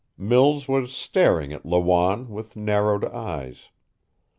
[0.17, 3.69] Mills was staring at Lawanne with narrowed eyes.